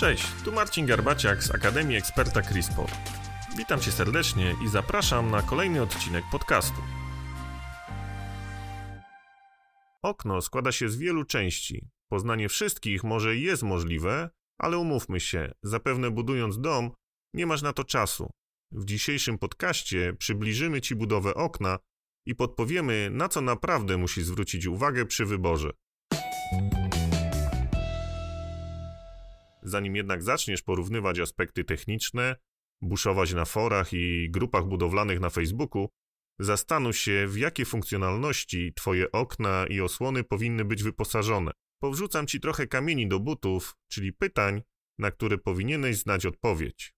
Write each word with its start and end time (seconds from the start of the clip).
Cześć, 0.00 0.26
tu 0.44 0.52
Marcin 0.52 0.86
Garbaciak 0.86 1.42
z 1.42 1.50
Akademii 1.50 1.96
Eksperta 1.96 2.42
CRISPR. 2.42 2.90
Witam 3.56 3.80
Cię 3.80 3.92
serdecznie 3.92 4.54
i 4.64 4.68
zapraszam 4.68 5.30
na 5.30 5.42
kolejny 5.42 5.82
odcinek 5.82 6.24
podcastu. 6.32 6.82
Okno 10.02 10.40
składa 10.40 10.72
się 10.72 10.88
z 10.88 10.96
wielu 10.96 11.24
części. 11.24 11.88
Poznanie 12.08 12.48
wszystkich 12.48 13.04
może 13.04 13.36
jest 13.36 13.62
możliwe, 13.62 14.30
ale 14.58 14.78
umówmy 14.78 15.20
się, 15.20 15.52
zapewne 15.62 16.10
budując 16.10 16.60
dom, 16.60 16.90
nie 17.34 17.46
masz 17.46 17.62
na 17.62 17.72
to 17.72 17.84
czasu. 17.84 18.30
W 18.72 18.84
dzisiejszym 18.84 19.38
podcaście 19.38 20.12
przybliżymy 20.18 20.80
Ci 20.80 20.94
budowę 20.94 21.34
okna 21.34 21.78
i 22.26 22.34
podpowiemy, 22.34 23.10
na 23.12 23.28
co 23.28 23.40
naprawdę 23.40 23.96
musisz 23.96 24.24
zwrócić 24.24 24.66
uwagę 24.66 25.06
przy 25.06 25.26
wyborze. 25.26 25.70
Zanim 29.62 29.96
jednak 29.96 30.22
zaczniesz 30.22 30.62
porównywać 30.62 31.18
aspekty 31.18 31.64
techniczne, 31.64 32.36
buszować 32.80 33.34
na 33.34 33.44
forach 33.44 33.92
i 33.92 34.30
grupach 34.30 34.64
budowlanych 34.64 35.20
na 35.20 35.30
Facebooku, 35.30 35.88
zastanów 36.38 36.96
się, 36.96 37.26
w 37.28 37.38
jakie 37.38 37.64
funkcjonalności 37.64 38.72
Twoje 38.74 39.12
okna 39.12 39.66
i 39.66 39.80
osłony 39.80 40.24
powinny 40.24 40.64
być 40.64 40.82
wyposażone. 40.82 41.50
Powrzucam 41.82 42.26
Ci 42.26 42.40
trochę 42.40 42.66
kamieni 42.66 43.08
do 43.08 43.20
butów, 43.20 43.76
czyli 43.88 44.12
pytań, 44.12 44.62
na 44.98 45.10
które 45.10 45.38
powinieneś 45.38 45.96
znać 45.96 46.26
odpowiedź. 46.26 46.94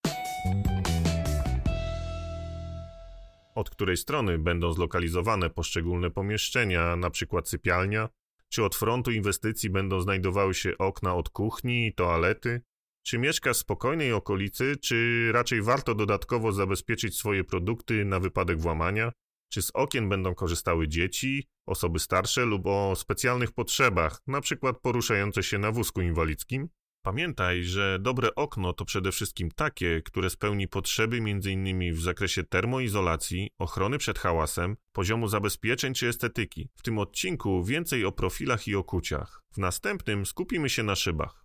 Od 3.55 3.71
której 3.71 3.97
strony 3.97 4.39
będą 4.39 4.73
zlokalizowane 4.73 5.51
poszczególne 5.51 6.11
pomieszczenia, 6.11 6.93
np. 6.93 7.41
sypialnia, 7.45 8.09
czy 8.53 8.65
od 8.65 8.77
frontu 8.77 9.11
inwestycji 9.11 9.71
będą 9.71 10.01
znajdowały 10.01 10.55
się 10.55 10.79
okna 10.79 11.15
od 11.15 11.29
kuchni 11.29 11.95
toalety? 11.95 12.61
Czy 13.03 13.19
mieszkasz 13.19 13.57
w 13.57 13.61
spokojnej 13.61 14.13
okolicy, 14.13 14.77
czy 14.77 15.29
raczej 15.33 15.63
warto 15.63 15.95
dodatkowo 15.95 16.53
zabezpieczyć 16.53 17.17
swoje 17.19 17.45
produkty 17.45 18.05
na 18.05 18.21
wypadek 18.21 18.61
włamania? 18.61 19.13
Czy 19.53 19.63
z 19.63 19.71
okien 19.75 20.09
będą 20.09 20.35
korzystały 20.35 20.89
dzieci, 20.89 21.49
osoby 21.67 21.99
starsze 21.99 22.45
lub 22.45 22.67
o 22.67 22.97
specjalnych 22.97 23.53
potrzebach, 23.53 24.23
np. 24.29 24.73
poruszające 24.83 25.43
się 25.43 25.59
na 25.59 25.73
wózku 25.73 26.01
inwalidzkim? 26.01 26.69
Pamiętaj, 27.03 27.65
że 27.65 27.99
dobre 28.01 28.35
okno 28.35 28.73
to 28.73 28.85
przede 28.85 29.13
wszystkim 29.13 29.51
takie, 29.51 30.03
które 30.03 30.31
spełni 30.31 30.69
potrzeby 30.69 31.17
m.in. 31.17 31.95
w 31.95 32.01
zakresie 32.01 32.45
termoizolacji, 32.45 33.51
ochrony 33.59 33.99
przed 33.99 34.19
hałasem, 34.19 34.77
poziomu 34.93 35.29
zabezpieczeń 35.29 35.95
czy 35.95 36.09
estetyki. 36.09 36.69
W 36.77 36.83
tym 36.83 36.99
odcinku 36.99 37.65
więcej 37.65 38.05
o 38.05 38.13
profilach 38.13 38.69
i 38.69 38.75
okuciach. 38.75 39.43
W 39.53 39.59
następnym 39.59 40.27
skupimy 40.27 40.69
się 40.69 40.83
na 40.83 40.95
szybach. 40.95 41.45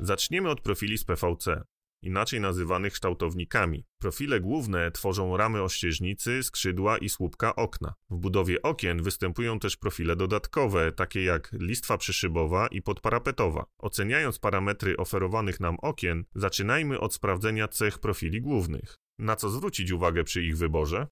Zaczniemy 0.00 0.50
od 0.50 0.60
profili 0.60 0.98
z 0.98 1.04
PVC 1.04 1.62
inaczej 2.02 2.40
nazywanych 2.40 2.92
kształtownikami. 2.92 3.84
Profile 3.98 4.40
główne 4.40 4.90
tworzą 4.90 5.36
ramy 5.36 5.62
ościeżnicy, 5.62 6.42
skrzydła 6.42 6.98
i 6.98 7.08
słupka 7.08 7.56
okna. 7.56 7.94
W 8.10 8.16
budowie 8.16 8.62
okien 8.62 9.02
występują 9.02 9.58
też 9.58 9.76
profile 9.76 10.16
dodatkowe, 10.16 10.92
takie 10.92 11.22
jak 11.22 11.50
listwa 11.52 11.98
przyszybowa 11.98 12.66
i 12.66 12.82
podparapetowa. 12.82 13.66
Oceniając 13.78 14.38
parametry 14.38 14.96
oferowanych 14.96 15.60
nam 15.60 15.76
okien, 15.82 16.24
zaczynajmy 16.34 17.00
od 17.00 17.14
sprawdzenia 17.14 17.68
cech 17.68 17.98
profili 17.98 18.40
głównych. 18.40 18.98
Na 19.18 19.36
co 19.36 19.50
zwrócić 19.50 19.90
uwagę 19.90 20.24
przy 20.24 20.42
ich 20.42 20.56
wyborze? 20.56 21.06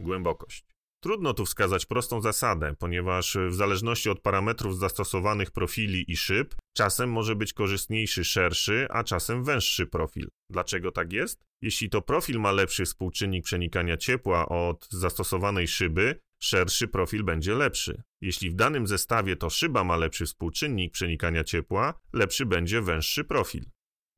Głębokość. 0.00 0.75
Trudno 1.06 1.34
tu 1.34 1.44
wskazać 1.44 1.86
prostą 1.86 2.20
zasadę, 2.20 2.74
ponieważ 2.78 3.36
w 3.48 3.54
zależności 3.54 4.10
od 4.10 4.20
parametrów 4.20 4.78
zastosowanych 4.78 5.50
profili 5.50 6.10
i 6.10 6.16
szyb, 6.16 6.54
czasem 6.76 7.10
może 7.10 7.36
być 7.36 7.52
korzystniejszy 7.52 8.24
szerszy, 8.24 8.86
a 8.90 9.04
czasem 9.04 9.44
węższy 9.44 9.86
profil. 9.86 10.28
Dlaczego 10.50 10.92
tak 10.92 11.12
jest? 11.12 11.44
Jeśli 11.62 11.90
to 11.90 12.02
profil 12.02 12.40
ma 12.40 12.52
lepszy 12.52 12.84
współczynnik 12.84 13.44
przenikania 13.44 13.96
ciepła 13.96 14.48
od 14.48 14.88
zastosowanej 14.90 15.68
szyby, 15.68 16.20
szerszy 16.42 16.88
profil 16.88 17.24
będzie 17.24 17.54
lepszy. 17.54 18.02
Jeśli 18.20 18.50
w 18.50 18.54
danym 18.54 18.86
zestawie 18.86 19.36
to 19.36 19.50
szyba 19.50 19.84
ma 19.84 19.96
lepszy 19.96 20.26
współczynnik 20.26 20.92
przenikania 20.92 21.44
ciepła, 21.44 21.94
lepszy 22.12 22.46
będzie 22.46 22.82
węższy 22.82 23.24
profil. 23.24 23.64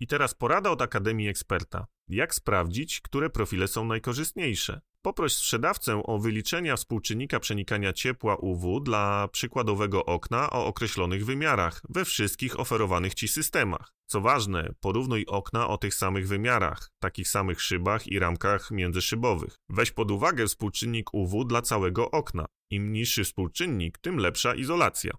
I 0.00 0.06
teraz 0.06 0.34
porada 0.34 0.70
od 0.70 0.82
Akademii 0.82 1.28
Eksperta. 1.28 1.86
Jak 2.08 2.34
sprawdzić, 2.34 3.00
które 3.00 3.30
profile 3.30 3.68
są 3.68 3.84
najkorzystniejsze? 3.84 4.80
Poproś 5.02 5.34
sprzedawcę 5.34 6.02
o 6.04 6.18
wyliczenia 6.18 6.76
współczynnika 6.76 7.40
przenikania 7.40 7.92
ciepła 7.92 8.36
UW 8.36 8.80
dla 8.80 9.28
przykładowego 9.28 10.04
okna 10.04 10.50
o 10.50 10.66
określonych 10.66 11.24
wymiarach 11.24 11.82
we 11.88 12.04
wszystkich 12.04 12.60
oferowanych 12.60 13.14
Ci 13.14 13.28
systemach. 13.28 13.92
Co 14.06 14.20
ważne, 14.20 14.72
porównuj 14.80 15.26
okna 15.26 15.68
o 15.68 15.78
tych 15.78 15.94
samych 15.94 16.28
wymiarach, 16.28 16.90
takich 17.02 17.28
samych 17.28 17.62
szybach 17.62 18.06
i 18.06 18.18
ramkach 18.18 18.70
międzyszybowych. 18.70 19.56
Weź 19.68 19.90
pod 19.90 20.10
uwagę 20.10 20.46
współczynnik 20.46 21.14
UW 21.14 21.44
dla 21.44 21.62
całego 21.62 22.10
okna. 22.10 22.46
Im 22.70 22.92
niższy 22.92 23.24
współczynnik, 23.24 23.98
tym 23.98 24.16
lepsza 24.16 24.54
izolacja. 24.54 25.12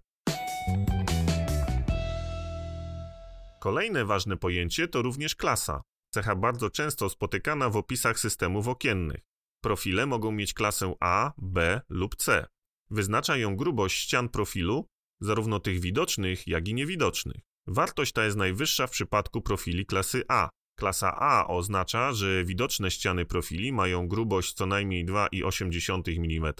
Kolejne 3.60 4.04
ważne 4.04 4.36
pojęcie 4.36 4.88
to 4.88 5.02
również 5.02 5.36
klasa. 5.36 5.82
Cecha 6.10 6.36
bardzo 6.36 6.70
często 6.70 7.08
spotykana 7.08 7.70
w 7.70 7.76
opisach 7.76 8.18
systemów 8.18 8.68
okiennych. 8.68 9.20
Profile 9.62 10.06
mogą 10.06 10.32
mieć 10.32 10.54
klasę 10.54 10.94
A, 11.00 11.32
B 11.38 11.80
lub 11.88 12.16
C. 12.16 12.46
Wyznacza 12.90 13.36
ją 13.36 13.56
grubość 13.56 13.98
ścian 13.98 14.28
profilu, 14.28 14.86
zarówno 15.20 15.60
tych 15.60 15.80
widocznych, 15.80 16.46
jak 16.46 16.68
i 16.68 16.74
niewidocznych. 16.74 17.42
Wartość 17.66 18.12
ta 18.12 18.24
jest 18.24 18.36
najwyższa 18.36 18.86
w 18.86 18.90
przypadku 18.90 19.42
profili 19.42 19.86
klasy 19.86 20.22
A. 20.28 20.48
Klasa 20.78 21.16
A 21.16 21.46
oznacza, 21.46 22.12
że 22.12 22.44
widoczne 22.44 22.90
ściany 22.90 23.26
profili 23.26 23.72
mają 23.72 24.08
grubość 24.08 24.52
co 24.52 24.66
najmniej 24.66 25.06
2,8 25.06 26.08
mm, 26.16 26.52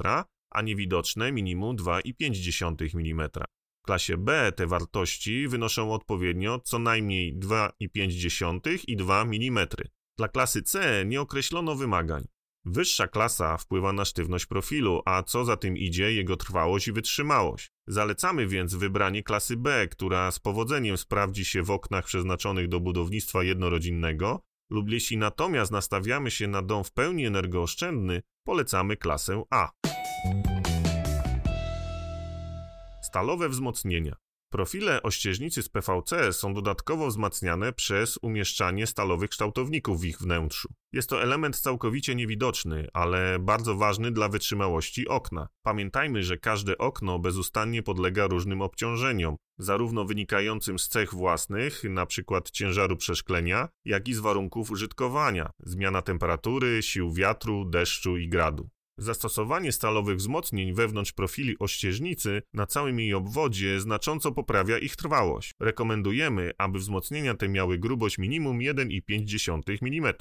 a 0.51 0.63
niewidoczne 0.63 1.33
minimum 1.33 1.77
2,5 1.77 2.95
mm. 2.95 3.31
Klasie 3.91 4.17
B 4.17 4.53
te 4.53 4.67
wartości 4.67 5.49
wynoszą 5.49 5.93
odpowiednio 5.93 6.61
co 6.65 6.79
najmniej 6.79 7.39
2,5 7.39 8.85
i 8.87 8.97
2 8.97 9.23
mm. 9.23 9.67
Dla 10.19 10.29
klasy 10.29 10.63
C 10.63 11.05
nie 11.07 11.21
określono 11.21 11.75
wymagań. 11.75 12.25
Wyższa 12.65 13.09
klasa 13.09 13.57
wpływa 13.57 13.93
na 13.93 14.05
sztywność 14.05 14.47
profilu, 14.47 15.03
a 15.05 15.23
co 15.23 15.45
za 15.45 15.57
tym 15.57 15.77
idzie 15.77 16.13
jego 16.13 16.37
trwałość 16.37 16.89
i 16.89 16.93
wytrzymałość. 16.93 17.73
Zalecamy 17.87 18.47
więc 18.47 18.75
wybranie 18.75 19.23
klasy 19.23 19.57
B, 19.57 19.89
która 19.89 20.31
z 20.31 20.39
powodzeniem 20.39 20.99
sprawdzi 20.99 21.45
się 21.45 21.63
w 21.63 21.71
oknach 21.71 22.05
przeznaczonych 22.05 22.69
do 22.69 22.81
budownictwa 22.81 23.43
jednorodzinnego, 23.43 24.41
lub 24.71 24.91
jeśli 24.91 25.17
natomiast 25.17 25.73
nastawiamy 25.73 26.31
się 26.31 26.49
na 26.49 26.63
dom 26.63 26.85
w 26.85 26.93
pełni 26.93 27.27
energooszczędny, 27.27 28.23
polecamy 28.47 28.97
klasę 28.97 29.43
A. 29.51 29.71
Stalowe 33.11 33.49
wzmocnienia. 33.49 34.17
Profile 34.51 35.03
ościeżnicy 35.03 35.63
z 35.63 35.69
PVC 35.69 36.33
są 36.33 36.55
dodatkowo 36.55 37.07
wzmacniane 37.07 37.73
przez 37.73 38.19
umieszczanie 38.23 38.87
stalowych 38.87 39.31
kształtowników 39.31 40.01
w 40.01 40.05
ich 40.05 40.19
wnętrzu. 40.19 40.69
Jest 40.93 41.09
to 41.09 41.23
element 41.23 41.61
całkowicie 41.61 42.15
niewidoczny, 42.15 42.89
ale 42.93 43.39
bardzo 43.39 43.75
ważny 43.75 44.11
dla 44.11 44.29
wytrzymałości 44.29 45.09
okna. 45.09 45.49
Pamiętajmy, 45.63 46.23
że 46.23 46.39
każde 46.39 46.79
okno 46.79 47.19
bezustannie 47.19 47.83
podlega 47.83 48.27
różnym 48.27 48.63
obciążeniom, 48.63 49.37
zarówno 49.59 50.05
wynikającym 50.05 50.79
z 50.79 50.89
cech 50.89 51.15
własnych, 51.15 51.85
np. 51.85 52.41
ciężaru 52.53 52.97
przeszklenia, 52.97 53.69
jak 53.85 54.09
i 54.09 54.15
z 54.15 54.19
warunków 54.19 54.71
użytkowania, 54.71 55.51
zmiana 55.61 56.03
temperatury, 56.03 56.83
sił 56.83 57.13
wiatru, 57.13 57.65
deszczu 57.65 58.17
i 58.17 58.29
gradu. 58.29 58.69
Zastosowanie 59.01 59.73
stalowych 59.73 60.17
wzmocnień 60.17 60.75
wewnątrz 60.75 61.13
profili 61.13 61.57
ościeżnicy 61.59 62.43
na 62.55 62.67
całym 62.67 63.01
jej 63.01 63.15
obwodzie 63.15 63.81
znacząco 63.81 64.33
poprawia 64.33 64.79
ich 64.79 64.97
trwałość. 64.97 65.55
Rekomendujemy, 65.61 66.51
aby 66.59 66.79
wzmocnienia 66.79 67.35
te 67.35 67.49
miały 67.49 67.79
grubość 67.79 68.19
minimum 68.19 68.59
1,5 68.59 69.79
mm. 69.83 70.15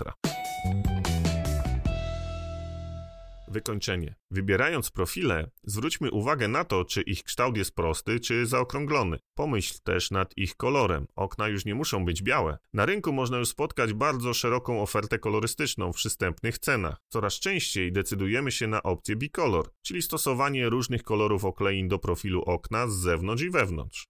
Wykończenie. 3.49 4.15
Wybierając 4.31 4.91
profile, 4.91 5.49
zwróćmy 5.63 6.11
uwagę 6.11 6.47
na 6.47 6.63
to, 6.63 6.85
czy 6.85 7.01
ich 7.01 7.23
kształt 7.23 7.57
jest 7.57 7.75
prosty, 7.75 8.19
czy 8.19 8.45
zaokrąglony. 8.45 9.19
Pomyśl 9.35 9.73
też 9.83 10.11
nad 10.11 10.37
ich 10.37 10.55
kolorem. 10.55 11.07
Okna 11.15 11.47
już 11.47 11.65
nie 11.65 11.75
muszą 11.75 12.05
być 12.05 12.23
białe. 12.23 12.57
Na 12.73 12.85
rynku 12.85 13.13
można 13.13 13.37
już 13.37 13.49
spotkać 13.49 13.93
bardzo 13.93 14.33
szeroką 14.33 14.81
ofertę 14.81 15.19
kolorystyczną 15.19 15.93
w 15.93 15.95
przystępnych 15.95 16.59
cenach. 16.59 16.97
Coraz 17.09 17.33
częściej 17.33 17.91
decydujemy 17.91 18.51
się 18.51 18.67
na 18.67 18.83
opcję 18.83 19.15
bicolor, 19.15 19.69
czyli 19.81 20.01
stosowanie 20.01 20.69
różnych 20.69 21.03
kolorów 21.03 21.45
oklein 21.45 21.87
do 21.87 21.99
profilu 21.99 22.41
okna 22.41 22.87
z 22.87 22.93
zewnątrz 22.93 23.43
i 23.43 23.49
wewnątrz. 23.49 24.07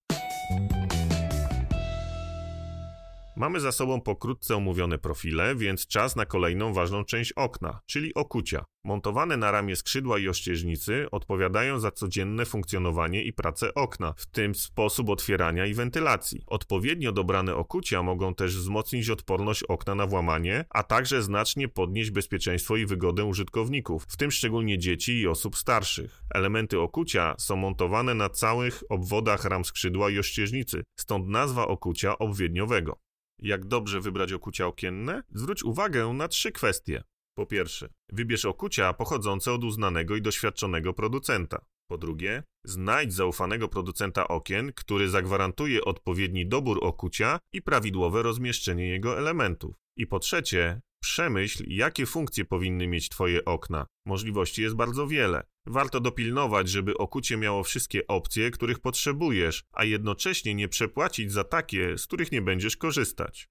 Mamy 3.40 3.60
za 3.60 3.72
sobą 3.72 4.02
pokrótce 4.02 4.56
omówione 4.56 4.98
profile, 4.98 5.56
więc 5.56 5.88
czas 5.88 6.16
na 6.16 6.26
kolejną 6.26 6.74
ważną 6.74 7.06
część 7.06 7.34
okna, 7.34 7.80
czyli 7.86 8.14
okucia. 8.14 8.66
Montowane 8.84 9.38
na 9.38 9.52
ramię 9.52 9.76
skrzydła 9.76 10.20
i 10.20 10.28
ościeżnicy 10.28 11.08
odpowiadają 11.12 11.80
za 11.80 11.92
codzienne 11.92 12.46
funkcjonowanie 12.46 13.24
i 13.24 13.34
pracę 13.34 13.74
okna, 13.74 14.14
w 14.18 14.26
tym 14.26 14.56
sposób 14.56 15.10
otwierania 15.10 15.66
i 15.66 15.74
wentylacji. 15.74 16.44
Odpowiednio 16.48 17.12
dobrane 17.12 17.56
okucia 17.56 18.04
mogą 18.04 18.36
też 18.36 18.58
wzmocnić 18.58 19.10
odporność 19.10 19.64
okna 19.64 19.96
na 19.96 20.08
włamanie, 20.08 20.66
a 20.70 20.84
także 20.84 21.24
znacznie 21.24 21.68
podnieść 21.68 22.12
bezpieczeństwo 22.12 22.78
i 22.78 22.86
wygodę 22.86 23.26
użytkowników, 23.26 24.06
w 24.10 24.18
tym 24.18 24.32
szczególnie 24.32 24.78
dzieci 24.78 25.20
i 25.20 25.28
osób 25.28 25.58
starszych. 25.58 26.24
Elementy 26.34 26.80
okucia 26.80 27.36
są 27.38 27.56
montowane 27.56 28.14
na 28.14 28.30
całych 28.30 28.84
obwodach 28.90 29.46
ram 29.46 29.66
skrzydła 29.66 30.10
i 30.10 30.20
ościeżnicy, 30.20 30.84
stąd 31.00 31.28
nazwa 31.28 31.68
okucia 31.68 32.18
obwiedniowego. 32.18 33.09
Jak 33.42 33.66
dobrze 33.66 34.02
wybrać 34.02 34.34
okucia 34.34 34.68
okienne? 34.68 35.24
Zwróć 35.32 35.64
uwagę 35.64 36.08
na 36.08 36.28
trzy 36.28 36.52
kwestie. 36.52 37.04
Po 37.38 37.46
pierwsze, 37.46 37.90
wybierz 38.10 38.46
okucia 38.46 38.94
pochodzące 38.94 39.54
od 39.54 39.64
uznanego 39.64 40.16
i 40.16 40.22
doświadczonego 40.22 40.94
producenta. 40.94 41.66
Po 41.90 41.98
drugie, 41.98 42.44
znajdź 42.66 43.14
zaufanego 43.14 43.68
producenta 43.68 44.28
okien, 44.28 44.74
który 44.76 45.10
zagwarantuje 45.10 45.86
odpowiedni 45.86 46.48
dobór 46.48 46.80
okucia 46.82 47.40
i 47.54 47.62
prawidłowe 47.62 48.24
rozmieszczenie 48.24 48.88
jego 48.88 49.18
elementów. 49.18 49.76
I 49.98 50.08
po 50.08 50.20
trzecie, 50.20 50.82
przemyśl, 51.00 51.64
jakie 51.68 52.06
funkcje 52.06 52.46
powinny 52.46 52.88
mieć 52.88 53.10
Twoje 53.10 53.46
okna. 53.46 53.86
Możliwości 54.06 54.62
jest 54.62 54.76
bardzo 54.76 55.08
wiele. 55.08 55.44
Warto 55.66 56.00
dopilnować, 56.00 56.70
żeby 56.70 56.98
okucie 56.98 57.38
miało 57.38 57.64
wszystkie 57.64 58.08
opcje, 58.08 58.52
których 58.52 58.80
potrzebujesz, 58.80 59.64
a 59.72 59.84
jednocześnie 59.84 60.56
nie 60.56 60.68
przepłacić 60.68 61.32
za 61.32 61.44
takie, 61.44 61.98
z 61.98 62.08
których 62.08 62.32
nie 62.32 62.42
będziesz 62.42 62.78
korzystać. 62.78 63.50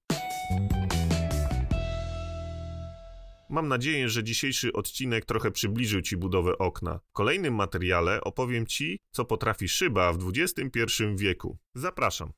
Mam 3.49 3.67
nadzieję, 3.67 4.09
że 4.09 4.23
dzisiejszy 4.23 4.73
odcinek 4.73 5.25
trochę 5.25 5.51
przybliżył 5.51 6.01
Ci 6.01 6.17
budowę 6.17 6.57
okna. 6.57 6.99
W 7.09 7.13
kolejnym 7.13 7.55
materiale 7.55 8.21
opowiem 8.21 8.65
Ci, 8.67 8.99
co 9.11 9.25
potrafi 9.25 9.69
szyba 9.69 10.13
w 10.13 10.31
XXI 10.35 11.03
wieku. 11.15 11.57
Zapraszam. 11.75 12.31